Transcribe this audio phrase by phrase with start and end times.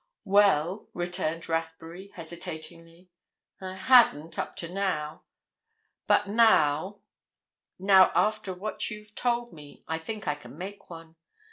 [0.25, 3.11] "Well," returned Rathbury, hesitatingly,
[3.61, 5.25] "I hadn't, up to now.
[6.07, 11.17] But now—now, after what you've told me, I think I can make one.